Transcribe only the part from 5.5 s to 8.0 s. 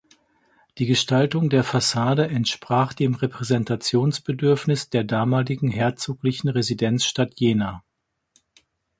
herzoglichen Residenzstadt Jena.